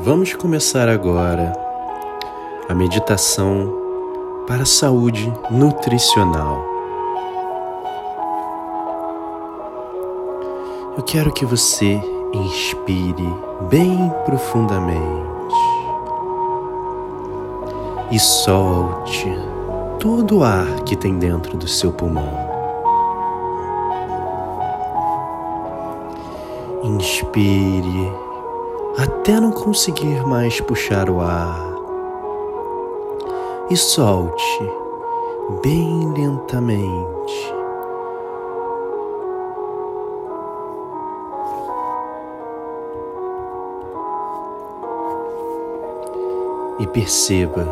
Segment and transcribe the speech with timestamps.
[0.00, 1.52] Vamos começar agora
[2.68, 3.74] a meditação
[4.46, 6.64] para a saúde nutricional.
[10.96, 12.00] Eu quero que você
[12.32, 13.34] inspire
[13.68, 15.54] bem profundamente
[18.12, 19.26] e solte
[19.98, 22.32] todo o ar que tem dentro do seu pulmão.
[26.84, 28.27] Inspire
[28.98, 31.68] até não conseguir mais puxar o ar
[33.70, 34.72] e solte
[35.62, 37.54] bem lentamente.
[46.80, 47.66] E perceba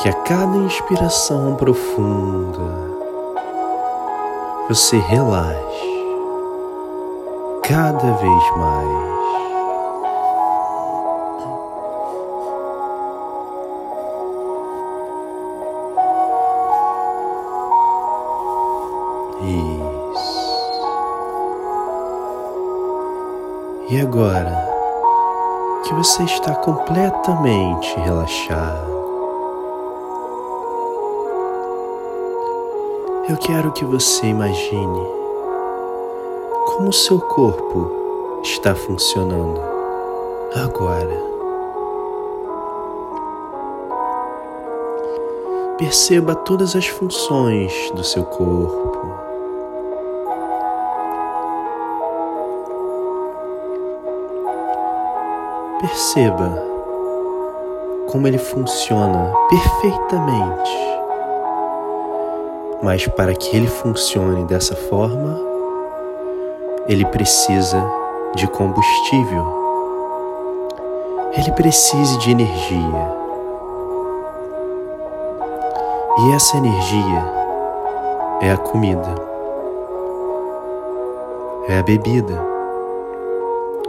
[0.00, 2.90] que a cada inspiração profunda
[4.68, 5.90] você relaxa
[7.62, 9.10] cada vez mais.
[23.90, 24.56] E agora
[25.82, 28.88] que você está completamente relaxado,
[33.28, 35.06] eu quero que você imagine
[36.66, 39.60] como seu corpo está funcionando
[40.54, 41.30] agora.
[45.78, 49.09] Perceba todas as funções do seu corpo.
[55.80, 56.62] Perceba
[58.10, 61.00] como ele funciona perfeitamente.
[62.82, 65.40] Mas para que ele funcione dessa forma,
[66.86, 67.82] ele precisa
[68.34, 69.46] de combustível,
[71.32, 73.16] ele precisa de energia.
[76.18, 77.24] E essa energia
[78.42, 79.14] é a comida,
[81.68, 82.38] é a bebida,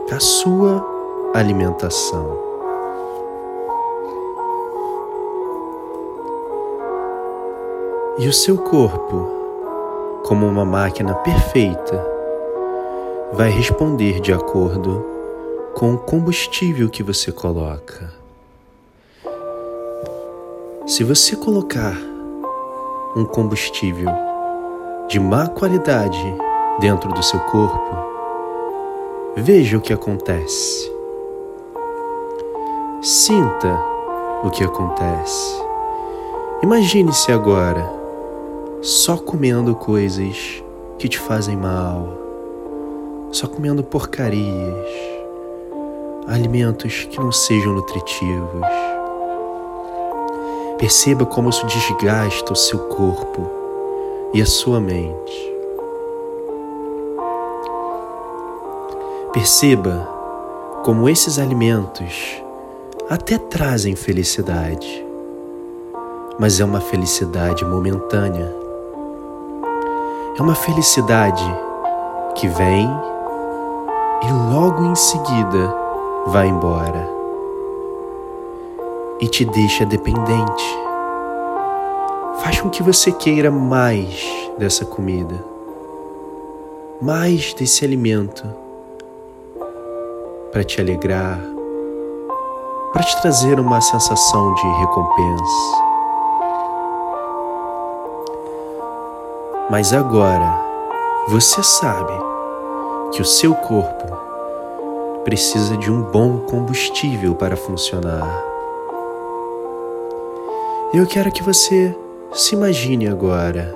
[0.09, 0.90] a sua
[1.33, 2.37] alimentação.
[8.19, 12.05] E o seu corpo, como uma máquina perfeita,
[13.31, 15.05] vai responder de acordo
[15.73, 18.13] com o combustível que você coloca.
[20.85, 21.95] Se você colocar
[23.15, 24.09] um combustível
[25.07, 26.35] de má qualidade
[26.81, 27.95] dentro do seu corpo,
[29.37, 30.90] veja o que acontece.
[33.01, 33.79] Sinta
[34.43, 35.61] o que acontece.
[36.63, 37.91] Imagine-se agora
[38.81, 40.63] só comendo coisas
[40.97, 42.21] que te fazem mal
[43.31, 44.85] só comendo porcarias,
[46.27, 48.67] alimentos que não sejam nutritivos.
[50.77, 53.49] Perceba como isso desgasta o seu corpo
[54.33, 55.51] e a sua mente.
[59.31, 60.09] Perceba
[60.83, 62.43] como esses alimentos
[63.11, 65.05] até trazem felicidade,
[66.39, 68.55] mas é uma felicidade momentânea.
[70.39, 71.43] É uma felicidade
[72.35, 72.89] que vem
[74.23, 75.75] e logo em seguida
[76.27, 77.05] vai embora
[79.19, 80.79] e te deixa dependente.
[82.41, 84.25] Faz com que você queira mais
[84.57, 85.35] dessa comida,
[87.01, 88.47] mais desse alimento
[90.53, 91.41] para te alegrar,
[92.91, 95.91] para te trazer uma sensação de recompensa.
[99.69, 100.59] Mas agora
[101.29, 102.13] você sabe
[103.13, 104.11] que o seu corpo
[105.23, 108.27] precisa de um bom combustível para funcionar.
[110.93, 111.95] Eu quero que você
[112.33, 113.73] se imagine agora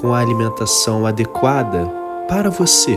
[0.00, 1.90] com a alimentação adequada
[2.28, 2.96] para você.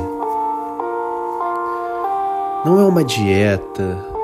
[2.63, 4.14] Não é uma dieta,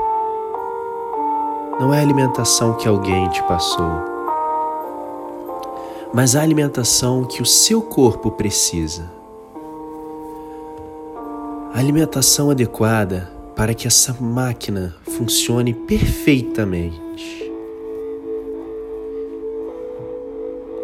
[1.81, 3.91] não é a alimentação que alguém te passou,
[6.13, 9.19] mas a alimentação que o seu corpo precisa
[11.73, 17.51] alimentação adequada para que essa máquina funcione perfeitamente.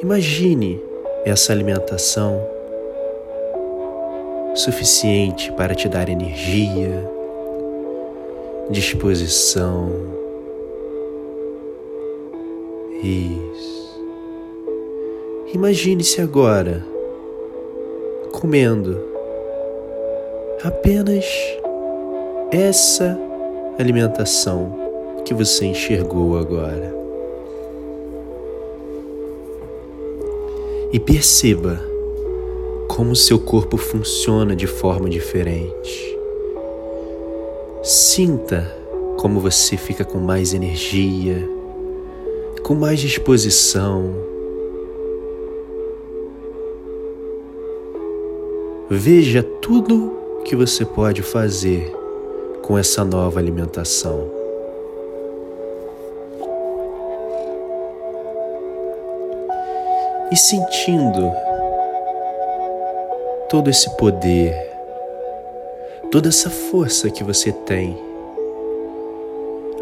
[0.01, 0.81] Imagine
[1.23, 2.41] essa alimentação
[4.55, 7.07] suficiente para te dar energia,
[8.71, 10.16] disposição.
[13.03, 14.01] Isso.
[15.53, 16.85] Imagine-se agora
[18.31, 18.99] comendo
[20.63, 21.25] apenas
[22.51, 23.17] essa
[23.77, 24.75] alimentação
[25.23, 26.95] que você enxergou agora.
[30.91, 31.79] E perceba
[32.87, 36.17] como seu corpo funciona de forma diferente.
[37.83, 38.75] Sinta
[39.17, 41.47] como você fica com mais energia,
[42.67, 44.13] com mais disposição.
[48.89, 51.89] Veja tudo que você pode fazer
[52.61, 54.29] com essa nova alimentação.
[60.29, 61.31] E sentindo
[63.49, 64.53] todo esse poder,
[66.11, 67.97] toda essa força que você tem,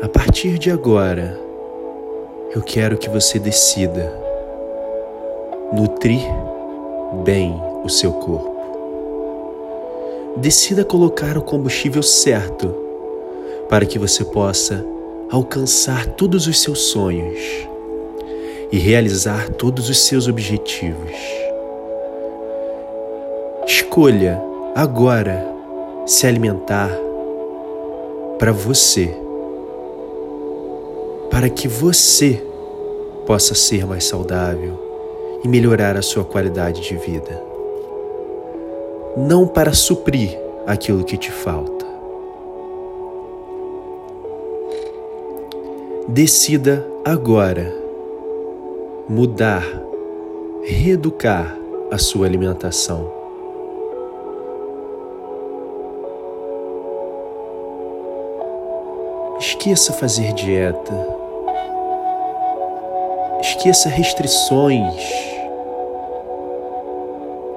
[0.03, 1.44] a partir de agora,
[2.55, 4.17] eu quero que você decida
[5.73, 6.21] nutrir
[7.25, 8.55] bem o seu corpo.
[10.37, 12.73] Decida colocar o combustível certo
[13.67, 14.85] para que você possa
[15.29, 17.37] alcançar todos os seus sonhos
[18.71, 21.11] e realizar todos os seus objetivos.
[23.67, 24.41] Escolha
[24.73, 25.45] agora
[26.05, 26.89] se alimentar
[28.39, 29.13] para você,
[31.29, 32.44] para que você
[33.25, 34.79] possa ser mais saudável
[35.43, 37.41] e melhorar a sua qualidade de vida.
[39.17, 41.85] Não para suprir aquilo que te falta.
[46.07, 47.73] Decida agora
[49.07, 49.63] mudar,
[50.63, 51.57] reeducar
[51.91, 53.11] a sua alimentação.
[59.39, 61.14] Esqueça fazer dieta.
[63.47, 64.99] Esqueça restrições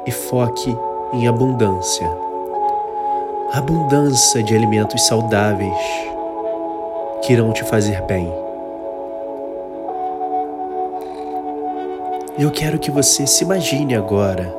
[0.05, 0.77] e foque
[1.15, 2.07] em abundância.
[3.55, 5.79] Abundância de alimentos saudáveis
[7.23, 8.31] que irão te fazer bem.
[12.39, 14.55] Eu quero que você se imagine agora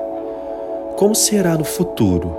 [0.95, 2.35] como será no futuro.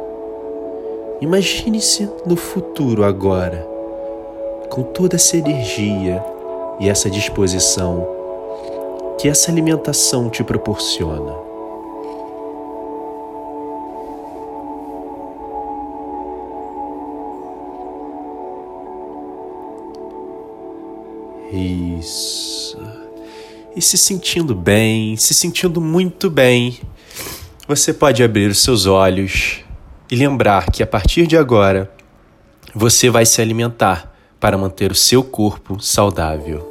[1.21, 3.65] Imagine-se no futuro agora,
[4.69, 6.25] com toda essa energia
[6.81, 8.20] e essa disposição
[9.21, 11.35] que essa alimentação te proporciona.
[21.53, 22.79] Isso
[23.75, 26.79] e se sentindo bem, se sentindo muito bem,
[27.69, 29.61] você pode abrir os seus olhos
[30.11, 31.91] e lembrar que a partir de agora
[32.75, 36.70] você vai se alimentar para manter o seu corpo saudável.